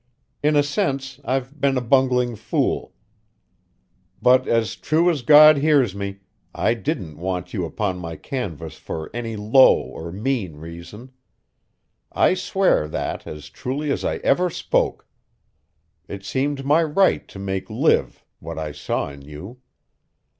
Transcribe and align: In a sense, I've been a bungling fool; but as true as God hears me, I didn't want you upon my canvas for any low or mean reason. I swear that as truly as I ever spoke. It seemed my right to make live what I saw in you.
In 0.41 0.55
a 0.55 0.63
sense, 0.63 1.19
I've 1.23 1.61
been 1.61 1.77
a 1.77 1.79
bungling 1.79 2.35
fool; 2.35 2.95
but 4.19 4.47
as 4.47 4.75
true 4.75 5.11
as 5.11 5.21
God 5.21 5.57
hears 5.57 5.93
me, 5.93 6.21
I 6.55 6.73
didn't 6.73 7.19
want 7.19 7.53
you 7.53 7.65
upon 7.65 7.99
my 7.99 8.15
canvas 8.15 8.77
for 8.77 9.11
any 9.13 9.35
low 9.35 9.75
or 9.75 10.11
mean 10.11 10.55
reason. 10.55 11.11
I 12.11 12.33
swear 12.33 12.87
that 12.87 13.27
as 13.27 13.47
truly 13.51 13.91
as 13.91 14.03
I 14.03 14.15
ever 14.23 14.49
spoke. 14.49 15.07
It 16.07 16.25
seemed 16.25 16.65
my 16.65 16.81
right 16.83 17.27
to 17.27 17.37
make 17.37 17.69
live 17.69 18.25
what 18.39 18.57
I 18.57 18.71
saw 18.71 19.09
in 19.11 19.21
you. 19.21 19.61